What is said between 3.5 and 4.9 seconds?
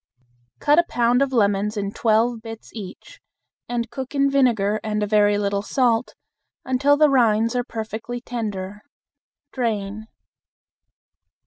and cook in vinegar